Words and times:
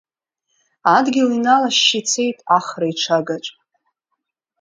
Адгьыл 0.95 1.29
иналашьшь 1.37 1.91
ицеит 1.99 2.37
Ахра 2.57 2.87
иҽагаҿ. 2.91 3.45